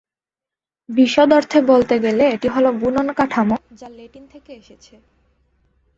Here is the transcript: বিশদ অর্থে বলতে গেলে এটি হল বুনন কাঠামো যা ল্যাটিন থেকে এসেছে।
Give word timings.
বিশদ 0.89 1.29
অর্থে 1.33 1.59
বলতে 1.71 1.95
গেলে 1.99 2.23
এটি 2.35 2.47
হল 2.47 2.65
বুনন 2.81 3.07
কাঠামো 3.17 3.55
যা 3.79 3.87
ল্যাটিন 3.89 4.25
থেকে 4.33 4.51
এসেছে। 4.53 4.93